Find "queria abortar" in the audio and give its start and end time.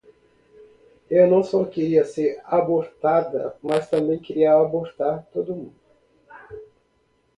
4.23-5.27